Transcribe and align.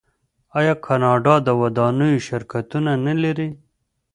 آیا 0.59 0.73
کاناډا 0.85 1.35
د 1.47 1.49
ودانیو 1.61 2.23
شرکتونه 2.27 2.91
نلري؟ 3.05 3.49